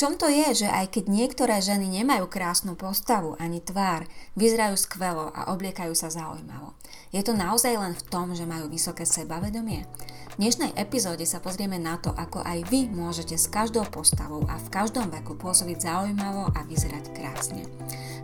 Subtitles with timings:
[0.00, 5.28] čom to je, že aj keď niektoré ženy nemajú krásnu postavu ani tvár, vyzerajú skvelo
[5.28, 6.72] a obliekajú sa zaujímavo?
[7.12, 9.84] Je to naozaj len v tom, že majú vysoké sebavedomie?
[10.32, 14.56] V dnešnej epizóde sa pozrieme na to, ako aj vy môžete s každou postavou a
[14.56, 17.68] v každom veku pôsobiť zaujímavo a vyzerať krásne.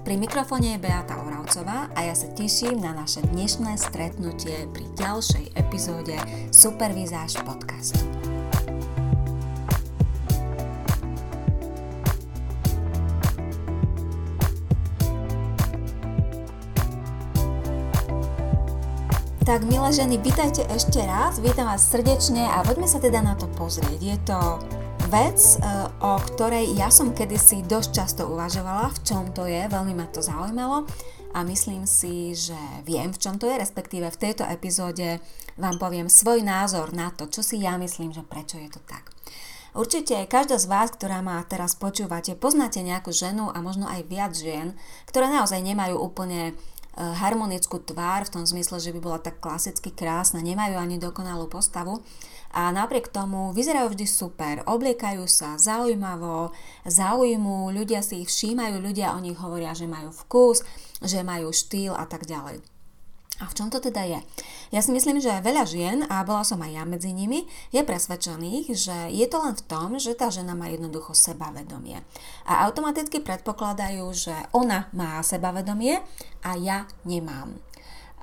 [0.00, 5.60] Pri mikrofóne je Beata Oravcová a ja sa teším na naše dnešné stretnutie pri ďalšej
[5.60, 6.16] epizóde
[6.56, 8.35] Supervizáž podcastu.
[19.46, 23.46] Tak milé ženy, vítajte ešte raz, vítam vás srdečne a poďme sa teda na to
[23.54, 24.00] pozrieť.
[24.02, 24.58] Je to
[25.06, 25.56] vec, e,
[26.02, 30.18] o ktorej ja som kedysi dosť často uvažovala, v čom to je, veľmi ma to
[30.18, 30.82] zaujímalo
[31.30, 35.22] a myslím si, že viem, v čom to je, respektíve v tejto epizóde
[35.54, 39.14] vám poviem svoj názor na to, čo si ja myslím, že prečo je to tak.
[39.78, 44.34] Určite každá z vás, ktorá ma teraz počúvate, poznáte nejakú ženu a možno aj viac
[44.34, 44.74] žien,
[45.06, 46.58] ktoré naozaj nemajú úplne
[46.96, 52.00] harmonickú tvár v tom zmysle, že by bola tak klasicky krásna, nemajú ani dokonalú postavu
[52.56, 56.56] a napriek tomu vyzerajú vždy super, obliekajú sa zaujímavo,
[56.88, 60.64] zaujímu, ľudia si ich všímajú, ľudia o nich hovoria, že majú vkus,
[61.04, 62.75] že majú štýl a tak ďalej.
[63.36, 64.20] A v čom to teda je?
[64.72, 68.66] Ja si myslím, že veľa žien, a bola som aj ja medzi nimi, je presvedčených,
[68.72, 72.00] že je to len v tom, že tá žena má jednoducho sebavedomie.
[72.48, 76.00] A automaticky predpokladajú, že ona má sebavedomie
[76.40, 77.60] a ja nemám.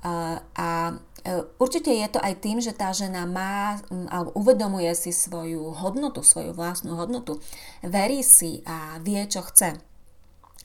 [0.03, 3.79] A e, určite je to aj tým, že tá žena má
[4.11, 7.39] alebo uvedomuje si svoju hodnotu, svoju vlastnú hodnotu,
[7.85, 9.92] verí si a vie, čo chce.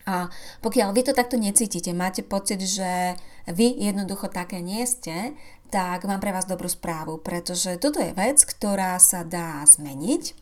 [0.08, 0.32] A
[0.64, 3.12] pokiaľ vy to takto necítite, máte pocit, že
[3.44, 5.36] vy jednoducho také nie ste,
[5.68, 10.32] tak mám pre vás dobrú správu, pretože toto je vec, ktorá sa dá zmeniť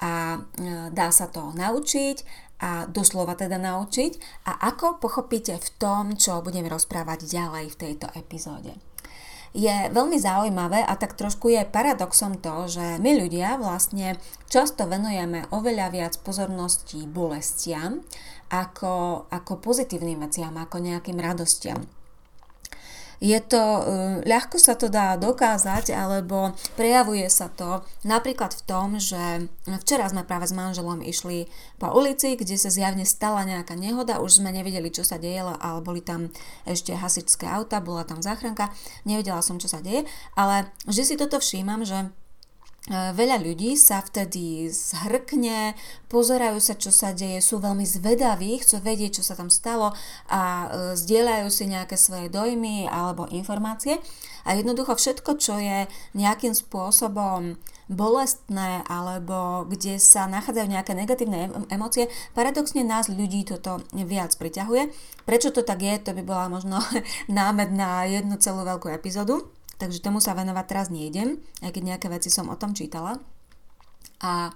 [0.00, 2.16] a e, dá sa to naučiť
[2.64, 4.42] a doslova teda naučiť.
[4.48, 8.72] A ako pochopíte v tom, čo budem rozprávať ďalej v tejto epizóde
[9.54, 14.18] je veľmi zaujímavé a tak trošku je paradoxom to, že my ľudia vlastne
[14.50, 18.02] často venujeme oveľa viac pozornosti bolestiam
[18.50, 21.86] ako, ako pozitívnym veciam, ako nejakým radostiam.
[23.24, 23.82] Je to, e,
[24.28, 30.28] ľahko sa to dá dokázať, alebo prejavuje sa to napríklad v tom, že včera sme
[30.28, 31.48] práve s manželom išli
[31.80, 35.80] po ulici, kde sa zjavne stala nejaká nehoda, už sme nevedeli, čo sa deje, ale
[35.80, 36.28] boli tam
[36.68, 38.68] ešte hasičské auta, bola tam záchranka,
[39.08, 40.04] nevedela som, čo sa deje,
[40.36, 42.12] ale vždy si toto všímam, že
[42.92, 45.72] veľa ľudí sa vtedy zhrkne,
[46.12, 49.96] pozerajú sa, čo sa deje, sú veľmi zvedaví, chcú vedieť, čo sa tam stalo
[50.28, 54.04] a e, zdieľajú si nejaké svoje dojmy alebo informácie.
[54.44, 57.56] A jednoducho všetko, čo je nejakým spôsobom
[57.88, 64.92] bolestné alebo kde sa nachádzajú nejaké negatívne emócie, paradoxne nás ľudí toto viac priťahuje.
[65.24, 66.84] Prečo to tak je, to by bola možno
[67.32, 69.48] námed na jednu celú veľkú epizódu
[69.84, 73.20] takže tomu sa venovať teraz nejdem, aj keď nejaké veci som o tom čítala.
[74.24, 74.48] A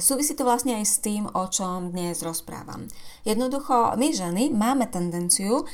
[0.00, 2.88] súvisí to vlastne aj s tým, o čom dnes rozprávam.
[3.20, 5.64] Jednoducho, my ženy máme tendenciu e,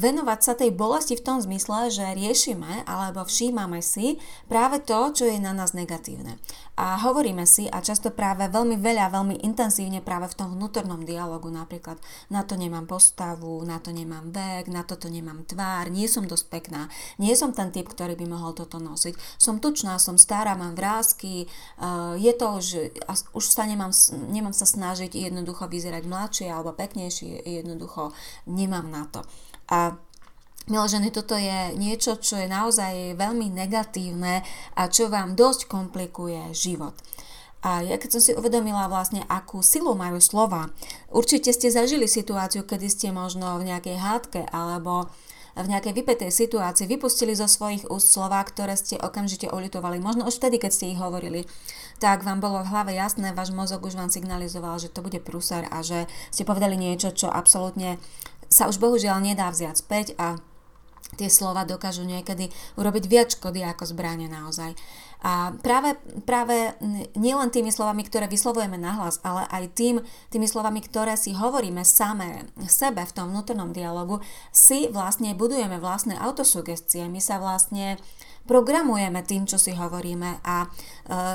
[0.00, 4.16] venovať sa tej bolesti v tom zmysle, že riešime alebo všímame si
[4.48, 6.40] práve to, čo je na nás negatívne.
[6.80, 11.52] A hovoríme si a často práve veľmi veľa, veľmi intenzívne práve v tom vnútornom dialogu
[11.52, 12.00] napríklad
[12.32, 16.46] na to nemám postavu, na to nemám vek, na toto nemám tvár, nie som dosť
[16.48, 16.88] pekná,
[17.20, 21.44] nie som ten typ, ktorý by mohol toto nosiť, som tučná, som stará, mám vrázky,
[21.44, 21.46] e,
[22.20, 22.66] je to už
[23.06, 23.90] a už sa nemám,
[24.30, 28.14] nemám sa snažiť jednoducho vyzerať mladšie alebo peknejšie, jednoducho
[28.46, 29.20] nemám na to.
[29.70, 29.98] A
[30.66, 34.42] Milé ženy, toto je niečo, čo je naozaj veľmi negatívne
[34.74, 36.90] a čo vám dosť komplikuje život.
[37.62, 40.74] A ja keď som si uvedomila vlastne, akú silu majú slova,
[41.14, 45.06] určite ste zažili situáciu, kedy ste možno v nejakej hádke alebo
[45.56, 50.02] v nejakej vypetej situácii vypustili zo svojich úst slova, ktoré ste okamžite olitovali.
[50.02, 51.48] Možno už vtedy, keď ste ich hovorili,
[51.96, 55.64] tak vám bolo v hlave jasné, váš mozog už vám signalizoval, že to bude prúser
[55.72, 57.96] a že ste povedali niečo, čo absolútne
[58.52, 60.38] sa už bohužiaľ nedá vziať späť a
[61.16, 64.74] tie slova dokážu niekedy urobiť viac škody ako zbranie naozaj.
[65.24, 65.96] A práve,
[66.28, 66.76] práve
[67.16, 69.94] nielen tými slovami, ktoré vyslovujeme nahlas, ale aj tým,
[70.28, 74.20] tými slovami, ktoré si hovoríme samé sebe v tom vnútornom dialogu,
[74.52, 77.08] si vlastne budujeme vlastné autosugestie.
[77.08, 77.96] My sa vlastne
[78.46, 80.66] programujeme tým, čo si hovoríme a e,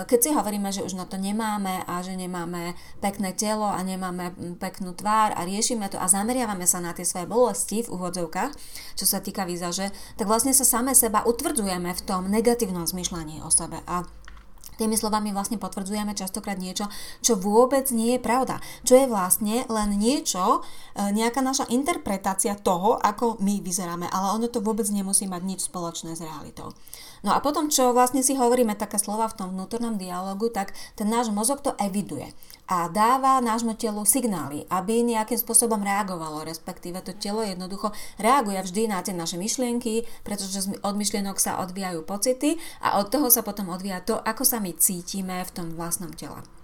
[0.08, 2.74] keď si hovoríme, že už na to nemáme a že nemáme
[3.04, 7.28] pekné telo a nemáme peknú tvár a riešime to a zameriavame sa na tie svoje
[7.28, 8.52] bolesti v úvodzovkách,
[8.96, 13.52] čo sa týka výzaže, tak vlastne sa same seba utvrdzujeme v tom negatívnom zmyšľaní o
[13.52, 14.04] sebe a
[14.82, 16.90] Tými slovami vlastne potvrdzujeme častokrát niečo,
[17.22, 18.58] čo vôbec nie je pravda.
[18.82, 20.66] Čo je vlastne len niečo,
[20.98, 25.60] e, nejaká naša interpretácia toho, ako my vyzeráme, ale ono to vôbec nemusí mať nič
[25.70, 26.74] spoločné s realitou.
[27.22, 31.06] No a potom, čo vlastne si hovoríme také slova v tom vnútornom dialogu, tak ten
[31.06, 32.34] náš mozog to eviduje
[32.72, 38.82] a dáva nášmu telu signály, aby nejakým spôsobom reagovalo, respektíve to telo jednoducho reaguje vždy
[38.88, 43.68] na tie naše myšlienky, pretože od myšlienok sa odvíjajú pocity a od toho sa potom
[43.76, 46.61] odvíja to, ako sa my cítime v tom vlastnom tele.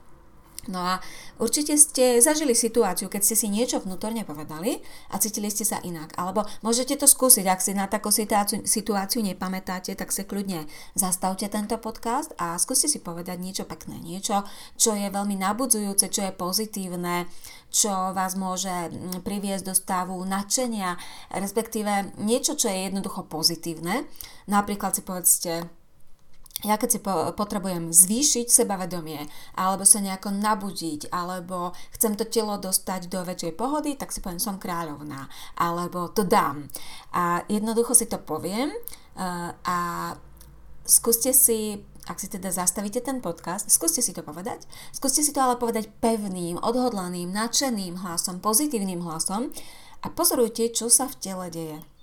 [0.68, 1.00] No a
[1.40, 6.12] určite ste zažili situáciu, keď ste si niečo vnútorne povedali a cítili ste sa inak.
[6.19, 11.48] Alebo môžete to skúsiť, ak si na takú situáciu, situáciu nepamätáte, tak si kľudne zastavte
[11.48, 14.44] tento podcast a skúste si povedať niečo pekné, niečo,
[14.75, 17.31] čo je veľmi nabudzujúce, čo je pozitívne,
[17.72, 21.00] čo vás môže mm, priviesť do stavu nadšenia,
[21.31, 24.04] respektíve niečo, čo je jednoducho pozitívne.
[24.48, 25.68] Napríklad si povedzte,
[26.65, 32.57] ja keď si po, potrebujem zvýšiť sebavedomie, alebo sa nejako nabudiť, alebo chcem to telo
[32.57, 36.65] dostať do väčšej pohody, tak si poviem, som kráľovná, alebo to dám.
[37.13, 39.77] A jednoducho si to poviem uh, a
[40.81, 44.65] skúste si, ak si teda zastavíte ten podcast, skúste si to povedať.
[44.89, 49.54] Skúste si to ale povedať pevným, odhodlaným, nadšeným hlasom, pozitívnym hlasom
[50.01, 51.96] a pozorujte, čo sa v tele deje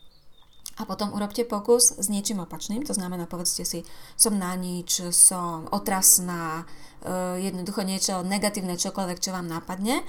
[0.79, 3.87] a potom urobte pokus s niečím opačným, to znamená povedzte si,
[4.19, 6.67] som na nič, som otrasná,
[7.03, 10.03] eh, jednoducho niečo negatívne, čokoľvek, čo vám napadne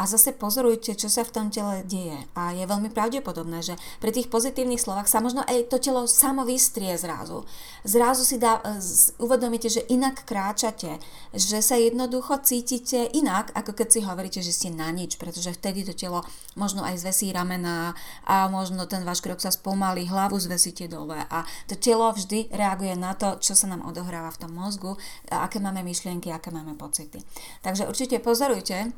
[0.00, 2.16] a zase pozorujte, čo sa v tom tele deje.
[2.32, 6.48] A je veľmi pravdepodobné, že pri tých pozitívnych slovách sa možno aj to telo samo
[6.48, 7.44] vystrie zrazu.
[7.84, 8.80] Zrazu si dá, e,
[9.20, 10.96] uvedomíte, že inak kráčate,
[11.36, 15.84] že sa jednoducho cítite inak, ako keď si hovoríte, že ste na nič, pretože vtedy
[15.84, 16.24] to telo
[16.56, 17.92] možno aj zvesí ramena
[18.24, 22.96] a možno ten váš krok sa spomalí, hlavu zvesíte dole a to telo vždy reaguje
[22.96, 24.96] na to, čo sa nám odohráva v tom mozgu,
[25.28, 27.20] aké máme myšlienky, aké máme pocity.
[27.60, 28.96] Takže určite pozorujte,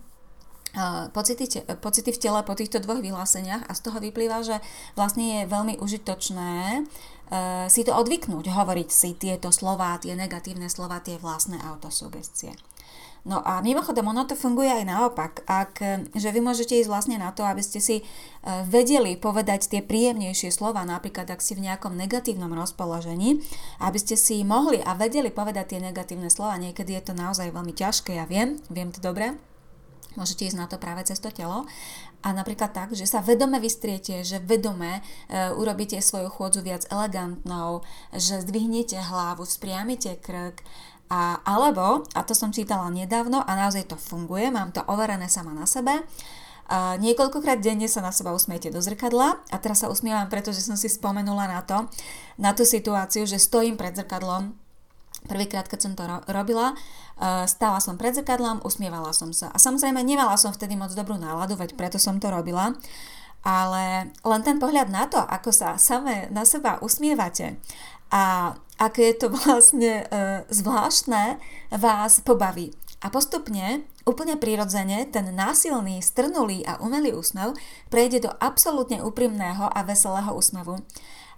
[1.13, 4.57] pocity, pocity v tele po týchto dvoch vyhláseniach a z toho vyplýva, že
[4.97, 6.81] vlastne je veľmi užitočné e,
[7.69, 12.57] si to odvyknúť, hovoriť si tieto slova, tie negatívne slova, tie vlastné autosugestie.
[13.23, 15.47] No a mimochodom, ono to funguje aj naopak.
[15.47, 15.79] Ak,
[16.11, 18.05] že vy môžete ísť vlastne na to, aby ste si e,
[18.67, 23.39] vedeli povedať tie príjemnejšie slova, napríklad ak si v nejakom negatívnom rozpoložení,
[23.79, 26.59] aby ste si mohli a vedeli povedať tie negatívne slova.
[26.59, 29.39] Niekedy je to naozaj veľmi ťažké, ja viem, viem to dobre,
[30.15, 31.65] Môžete ísť na to práve cez to telo.
[32.23, 37.83] A napríklad tak, že sa vedome vystriete, že vedome e, urobíte svoju chôdzu viac elegantnou,
[38.15, 40.63] že zdvihnete hlavu, spriamite krk,
[41.13, 45.53] a, alebo, a to som čítala nedávno a naozaj to funguje, mám to overené sama
[45.53, 46.01] na sebe,
[46.73, 50.73] a niekoľkokrát denne sa na seba usmiete do zrkadla a teraz sa usmievam, pretože som
[50.73, 51.85] si spomenula na to,
[52.41, 54.57] na tú situáciu, že stojím pred zrkadlom
[55.27, 59.55] Prvýkrát, keď som to ro- robila, uh, stála som pred zrkadlom, usmievala som sa.
[59.55, 62.75] A samozrejme, nemala som vtedy moc dobrú náladu, veď preto som to robila.
[63.43, 67.59] Ale len ten pohľad na to, ako sa same na seba usmievate
[68.13, 71.41] a aké je to vlastne uh, zvláštne,
[71.75, 72.71] vás pobaví.
[73.03, 77.59] A postupne, úplne prirodzene, ten násilný, strnulý a umelý úsmev
[77.91, 80.79] prejde do absolútne úprimného a veselého úsmevu.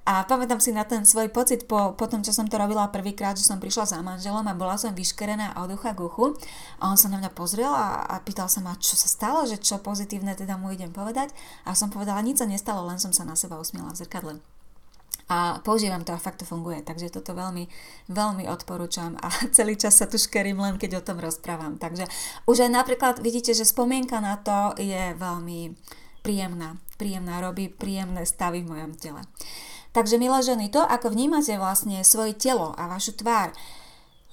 [0.05, 3.41] A pamätám si na ten svoj pocit po, po tom, čo som to robila prvýkrát,
[3.41, 6.37] že som prišla za manželom a bola som vyškerená od ucha k uchu.
[6.77, 9.57] A on sa na mňa pozrel a, a pýtal sa ma, čo sa stalo, že
[9.57, 11.33] čo pozitívne teda mu idem povedať.
[11.65, 14.45] A som povedala, nič sa nestalo, len som sa na seba usmiela v zrkadle.
[15.25, 17.65] A používam to a fakt to funguje, takže toto veľmi,
[18.13, 21.81] veľmi odporúčam a celý čas sa tu škerím len keď o tom rozprávam.
[21.81, 22.05] Takže
[22.45, 25.73] už aj napríklad vidíte, že spomienka na to je veľmi
[26.21, 29.25] príjemná, príjemná, robí príjemné stavy v mojom tele.
[29.95, 33.55] Takže milé ženy, to ako vnímate vlastne svoje telo a vašu tvár,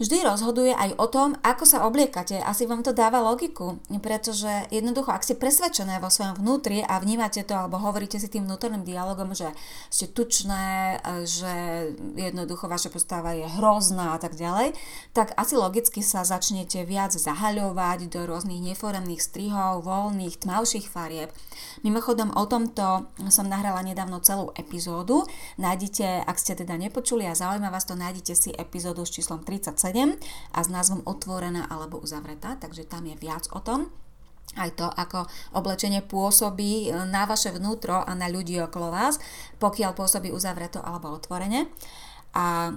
[0.01, 2.41] vždy rozhoduje aj o tom, ako sa obliekate.
[2.41, 7.45] Asi vám to dáva logiku, pretože jednoducho, ak ste presvedčené vo svojom vnútri a vnímate
[7.45, 9.53] to alebo hovoríte si tým vnútorným dialogom, že
[9.93, 10.97] ste tučné,
[11.29, 11.53] že
[12.17, 14.73] jednoducho vaša postava je hrozná a tak ďalej,
[15.13, 21.29] tak asi logicky sa začnete viac zahaľovať do rôznych neforemných strihov, voľných, tmavších farieb.
[21.85, 25.29] Mimochodom, o tomto som nahrala nedávno celú epizódu.
[25.61, 29.90] Nájdete, ak ste teda nepočuli a zaujíma vás to, nájdete si epizódu s číslom 37
[30.55, 33.91] a s názvom Otvorená alebo uzavretá, takže tam je viac o tom
[34.59, 39.15] aj to, ako oblečenie pôsobí na vaše vnútro a na ľudí okolo vás,
[39.63, 41.71] pokiaľ pôsobí uzavreto alebo otvorene.
[42.35, 42.75] A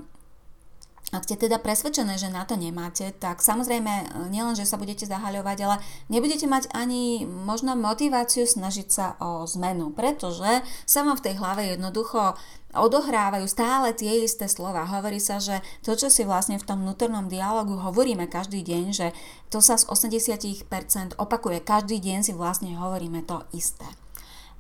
[1.14, 4.04] ak ste teda presvedčené, že na to nemáte, tak samozrejme e,
[4.35, 5.76] nielen, že sa budete zahaľovať, ale
[6.11, 11.62] nebudete mať ani možno motiváciu snažiť sa o zmenu, pretože sa vám v tej hlave
[11.78, 12.35] jednoducho
[12.75, 14.83] odohrávajú stále tie isté slova.
[14.83, 19.14] Hovorí sa, že to, čo si vlastne v tom vnútornom dialogu hovoríme každý deň, že
[19.49, 20.66] to sa z 80%
[21.14, 21.62] opakuje.
[21.62, 23.87] Každý deň si vlastne hovoríme to isté.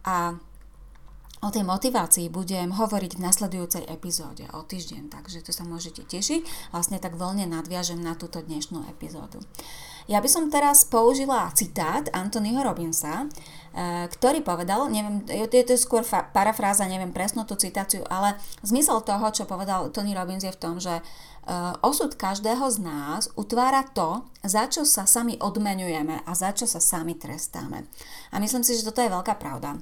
[0.06, 0.38] A
[1.44, 6.72] O tej motivácii budem hovoriť v nasledujúcej epizóde o týždeň, takže to sa môžete tešiť.
[6.72, 9.44] Vlastne tak voľne nadviažem na túto dnešnú epizódu.
[10.08, 16.00] Ja by som teraz použila citát Anthonyho Robinsa, eh, ktorý povedal, neviem, je to skôr
[16.32, 20.80] parafráza, neviem presnú tú citáciu, ale zmysel toho, čo povedal Tony Robbins je v tom,
[20.80, 21.04] že eh,
[21.84, 26.80] osud každého z nás utvára to, za čo sa sami odmenujeme a za čo sa
[26.80, 27.84] sami trestáme.
[28.32, 29.76] A myslím si, že toto je veľká pravda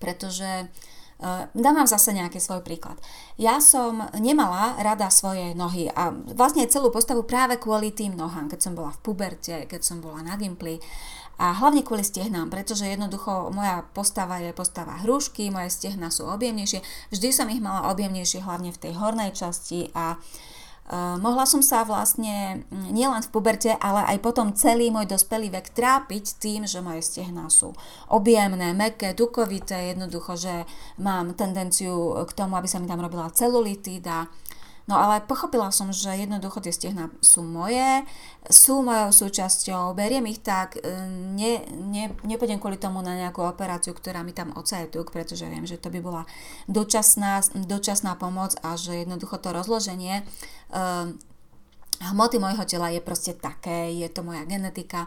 [0.00, 0.72] pretože
[1.20, 2.96] Uh, dám vám zase nejaký svoj príklad.
[3.36, 8.56] Ja som nemala rada svoje nohy a vlastne celú postavu práve kvôli tým nohám, keď
[8.64, 10.80] som bola v puberte, keď som bola na gimpli
[11.36, 16.80] a hlavne kvôli stehnám, pretože jednoducho moja postava je postava hrušky, moje stehna sú objemnejšie,
[17.12, 20.59] vždy som ich mala objemnejšie hlavne v tej hornej časti a Uh,
[21.22, 25.70] mohla som sa vlastne mm, nielen v puberte, ale aj potom celý môj dospelý vek
[25.70, 27.70] trápiť tým, že moje stehná sú
[28.10, 30.66] objemné, meké, tukovité, jednoducho, že
[30.98, 34.26] mám tendenciu k tomu, aby sa mi tam robila celulitída,
[34.90, 38.02] No ale pochopila som, že jednoducho tie stehna sú moje,
[38.50, 40.90] sú mojou súčasťou, beriem ich tak, e,
[41.30, 45.62] ne, ne, nepôjdem kvôli tomu na nejakú operáciu, ktorá mi tam ocaje tuk, pretože viem,
[45.62, 46.26] že to by bola
[46.66, 50.26] dočasná, dočasná pomoc a že jednoducho to rozloženie
[50.74, 51.06] uh,
[52.00, 55.06] hmoty môjho tela je proste také, je to moja genetika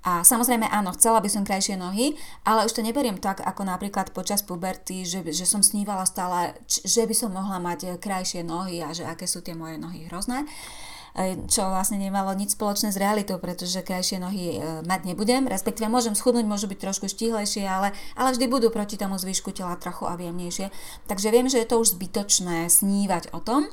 [0.00, 2.16] a samozrejme áno, chcela by som krajšie nohy,
[2.48, 7.04] ale už to neberiem tak, ako napríklad počas puberty, že, že som snívala stále, že
[7.04, 10.48] by som mohla mať eh, krajšie nohy a že aké sú tie moje nohy hrozné.
[10.48, 10.99] eh,
[11.50, 16.14] čo vlastne nemalo nič spoločné s realitou, pretože krajšie nohy e, mať nebudem, respektíve môžem
[16.14, 20.70] schudnúť, môžu byť trošku štíhlejšie, ale, ale vždy budú proti tomu zvyšku tela trochu objemnejšie.
[21.10, 23.66] Takže viem, že je to už zbytočné snívať o tom.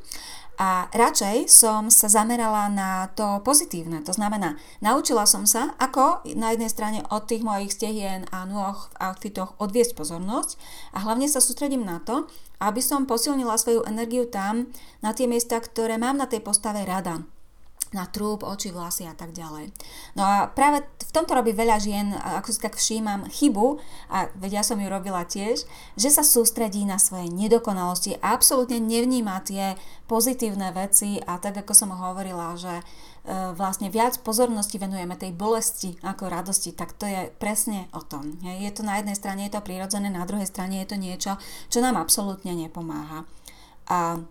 [0.58, 4.02] A radšej som sa zamerala na to pozitívne.
[4.02, 8.74] To znamená, naučila som sa, ako na jednej strane od tých mojich stehien a nôh
[8.74, 10.58] v outfitoch odviesť pozornosť
[10.98, 12.26] a hlavne sa sústredím na to,
[12.58, 14.70] aby som posilnila svoju energiu tam,
[15.02, 17.26] na tie miesta, ktoré mám na tej postave rada
[17.96, 19.72] na trúb, oči, vlasy a tak ďalej.
[20.20, 23.80] No a práve v tomto robí veľa žien, ako si tak všímam, chybu,
[24.12, 25.64] a veď ja som ju robila tiež,
[25.96, 29.80] že sa sústredí na svoje nedokonalosti a absolútne nevníma tie
[30.12, 32.84] pozitívne veci a tak ako som hovorila, že
[33.28, 38.40] vlastne viac pozornosti venujeme tej bolesti ako radosti, tak to je presne o tom.
[38.40, 41.36] Je to na jednej strane je to prirodzené, na druhej strane je to niečo,
[41.68, 43.28] čo nám absolútne nepomáha.
[43.92, 44.24] A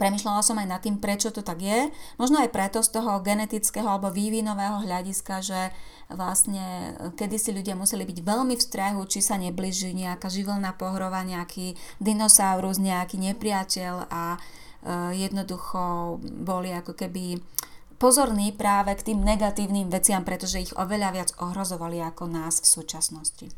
[0.00, 1.92] Premýšľala som aj nad tým, prečo to tak je.
[2.16, 5.60] Možno aj preto z toho genetického alebo vývinového hľadiska, že
[6.08, 11.20] vlastne e, kedysi ľudia museli byť veľmi v strehu, či sa nebliží nejaká živelná pohrova,
[11.20, 14.38] nejaký dinosaurus, nejaký nepriateľ a e,
[15.20, 17.36] jednoducho boli ako keby
[18.00, 23.52] pozorní práve k tým negatívnym veciam, pretože ich oveľa viac ohrozovali ako nás v súčasnosti.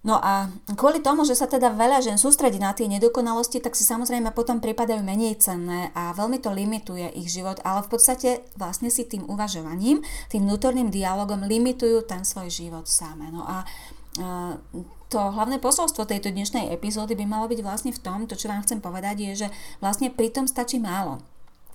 [0.00, 0.48] No a
[0.80, 4.56] kvôli tomu, že sa teda veľa žen sústredí na tie nedokonalosti, tak si samozrejme potom
[4.56, 9.28] pripadajú menej cenné a veľmi to limituje ich život, ale v podstate vlastne si tým
[9.28, 10.00] uvažovaním,
[10.32, 13.28] tým vnútorným dialogom limitujú ten svoj život samé.
[13.28, 13.68] No a
[15.12, 18.64] to hlavné posolstvo tejto dnešnej epizódy by malo byť vlastne v tom, to čo vám
[18.64, 19.48] chcem povedať je, že
[19.84, 21.20] vlastne pritom stačí málo.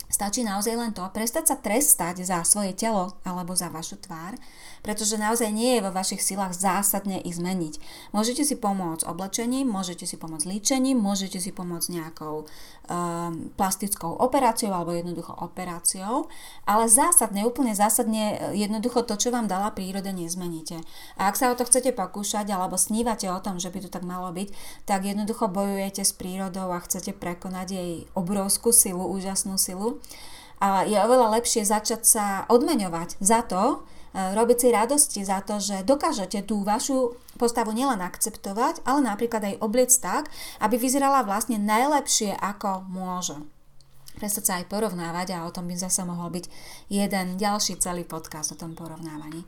[0.05, 4.37] Stačí naozaj len to, prestať sa trestať za svoje telo alebo za vašu tvár,
[4.85, 7.81] pretože naozaj nie je vo vašich silách zásadne ich zmeniť.
[8.13, 14.77] Môžete si pomôcť oblečením, môžete si pomôcť líčením, môžete si pomôcť nejakou um, plastickou operáciou
[14.77, 16.29] alebo jednoducho operáciou,
[16.69, 20.85] ale zásadne, úplne zásadne jednoducho to, čo vám dala príroda, nezmeníte.
[21.17, 24.05] A ak sa o to chcete pokúšať alebo snívate o tom, že by to tak
[24.05, 24.53] malo byť,
[24.85, 29.94] tak jednoducho bojujete s prírodou a chcete prekonať jej obrovskú silu, úžasnú silu
[30.59, 33.63] a je oveľa lepšie začať sa odmeňovať za to,
[34.15, 39.43] e, robiť si radosti za to, že dokážete tú vašu postavu nielen akceptovať, ale napríklad
[39.43, 40.23] aj obliecť tak,
[40.63, 43.35] aby vyzerala vlastne najlepšie, ako môže.
[44.15, 46.47] Prestať sa aj porovnávať a o tom by zase mohol byť
[46.87, 49.43] jeden ďalší celý podcast o tom porovnávaní.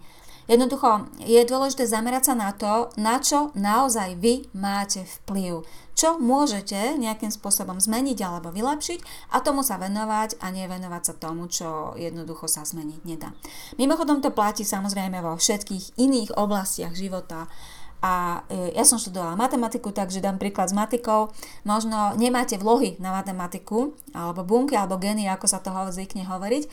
[0.47, 5.67] Jednoducho je dôležité zamerať sa na to, na čo naozaj vy máte vplyv.
[5.97, 11.51] Čo môžete nejakým spôsobom zmeniť alebo vylepšiť a tomu sa venovať a nevenovať sa tomu,
[11.51, 13.35] čo jednoducho sa zmeniť nedá.
[13.75, 17.49] Mimochodom to platí samozrejme vo všetkých iných oblastiach života
[17.97, 21.33] A e, ja som študovala matematiku, takže dám príklad s matikou.
[21.65, 26.69] Možno nemáte vlohy na matematiku, alebo bunky, alebo geny, ako sa toho zvykne hovoriť,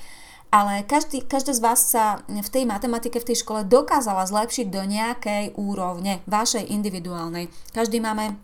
[0.54, 4.86] ale každý, každá z vás sa v tej matematike, v tej škole dokázala zlepšiť do
[4.86, 7.50] nejakej úrovne, vašej individuálnej.
[7.74, 8.38] Každý máme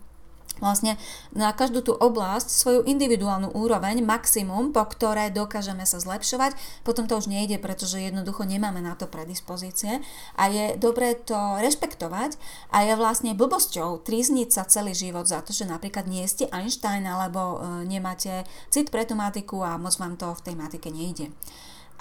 [0.59, 0.99] vlastne
[1.31, 6.53] na každú tú oblasť svoju individuálnu úroveň, maximum, po ktoré dokážeme sa zlepšovať.
[6.83, 10.03] Potom to už nejde, pretože jednoducho nemáme na to predispozície
[10.35, 12.35] a je dobré to rešpektovať
[12.75, 17.07] a je vlastne blbosťou trízniť sa celý život za to, že napríklad nie ste Einstein
[17.07, 21.31] alebo e, nemáte cit pre tú matiku a moc vám to v tej matike nejde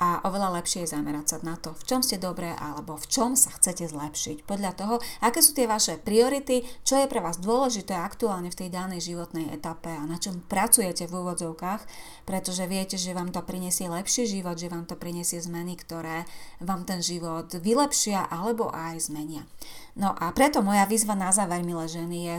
[0.00, 3.36] a oveľa lepšie je zamerať sa na to, v čom ste dobré alebo v čom
[3.36, 4.48] sa chcete zlepšiť.
[4.48, 8.68] Podľa toho, aké sú tie vaše priority, čo je pre vás dôležité aktuálne v tej
[8.72, 11.84] danej životnej etape a na čom pracujete v úvodzovkách,
[12.24, 16.24] pretože viete, že vám to prinesie lepší život, že vám to prinesie zmeny, ktoré
[16.64, 19.44] vám ten život vylepšia alebo aj zmenia.
[20.00, 22.36] No a preto moja výzva na záver, milé ženy, je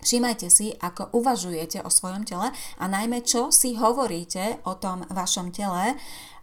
[0.00, 2.48] Všímajte si, ako uvažujete o svojom tele
[2.80, 5.92] a najmä čo si hovoríte o tom vašom tele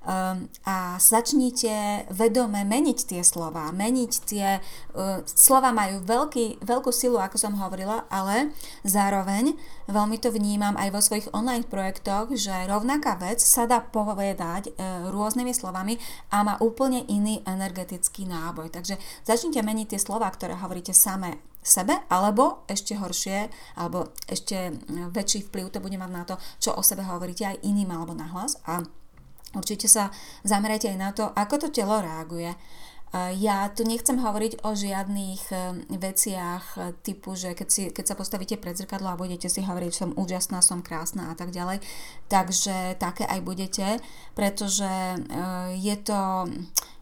[0.08, 3.76] a začnite vedome meniť tie slova.
[3.76, 8.56] Meniť tie uh, slova majú veľký, veľkú silu, ako som hovorila, ale
[8.88, 9.52] zároveň
[9.92, 15.12] veľmi to vnímam aj vo svojich online projektoch, že rovnaká vec sa dá povedať uh,
[15.12, 16.00] rôznymi slovami
[16.32, 18.72] a má úplne iný energetický náboj.
[18.72, 18.96] Takže
[19.28, 21.36] začnite meniť tie slova, ktoré hovoríte samé
[21.68, 24.72] sebe, alebo ešte horšie, alebo ešte
[25.12, 28.56] väčší vplyv to bude mať na to, čo o sebe hovoríte aj iným alebo nahlas.
[28.64, 28.88] A
[29.56, 30.12] Určite sa
[30.44, 32.52] zamerajte aj na to, ako to telo reaguje.
[33.16, 35.58] Ja tu nechcem hovoriť o žiadnych e,
[35.96, 39.92] veciach e, typu, že keď, si, keď sa postavíte pred zrkadlo a budete si hovoriť,
[39.96, 41.80] som úžasná, som krásna a tak ďalej,
[42.28, 44.04] takže také aj budete,
[44.36, 45.18] pretože e,
[45.80, 46.52] je to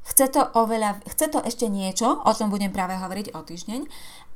[0.06, 3.82] Chce to oveľa, chce to ešte niečo, o tom budem práve hovoriť o týždeň,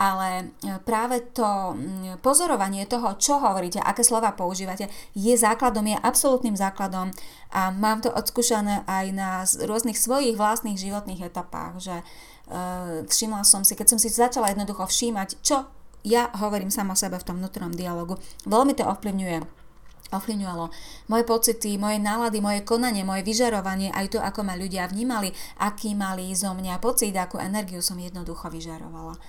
[0.02, 1.78] ale e, práve to
[2.26, 7.14] pozorovanie toho, čo hovoríte, aké slova používate, je základom, je absolútnym základom
[7.54, 13.62] a mám to odskúšané aj na rôznych svojich vlastných životných etapách, že uh, všimla som
[13.62, 15.70] si, keď som si začala jednoducho všímať, čo
[16.02, 18.18] ja hovorím sama sebe v tom vnútornom dialogu,
[18.50, 19.69] veľmi to ovplyvňuje
[20.10, 20.66] ovplyvňovalo
[21.12, 25.30] moje pocity, moje nálady, moje konanie, moje vyžarovanie, aj to, ako ma ľudia vnímali,
[25.62, 29.20] aký mali zo mňa pocit, akú energiu som jednoducho vyžarovala.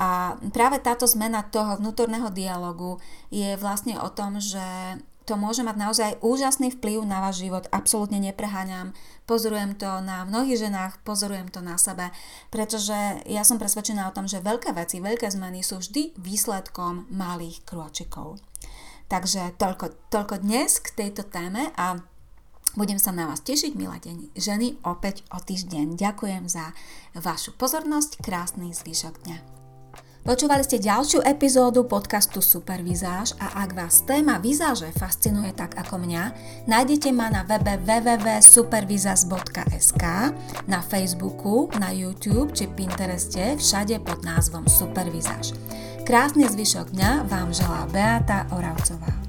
[0.00, 2.96] A práve táto zmena toho vnútorného dialogu
[3.28, 4.62] je vlastne o tom, že
[5.28, 8.96] to môže mať naozaj úžasný vplyv na váš život, absolútne nepreháňam.
[9.30, 12.10] Pozorujem to na mnohých ženách, pozorujem to na sebe,
[12.50, 12.96] pretože
[13.30, 18.42] ja som presvedčená o tom, že veľké veci, veľké zmeny sú vždy výsledkom malých krôčikov.
[19.10, 21.98] Takže toľko, toľko dnes k tejto téme a
[22.78, 25.98] budem sa na vás tešiť, milá deň, ženy, opäť o týždeň.
[25.98, 26.70] Ďakujem za
[27.18, 29.58] vašu pozornosť, krásny zvyšok dňa.
[30.20, 36.36] Počúvali ste ďalšiu epizódu podcastu Supervizáž a ak vás téma vizáže fascinuje tak ako mňa,
[36.70, 40.04] nájdete ma na webe www.supervizaz.sk,
[40.70, 45.56] na Facebooku, na YouTube či Pintereste, všade pod názvom Supervizáž.
[46.10, 49.19] Krásny zvyšok dňa vám želá Beata Oravcová.